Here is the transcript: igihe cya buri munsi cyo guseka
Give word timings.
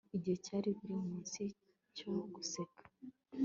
igihe 0.17 0.37
cya 0.45 0.55
buri 0.63 0.71
munsi 0.89 1.41
cyo 1.97 2.11
guseka 2.33 2.81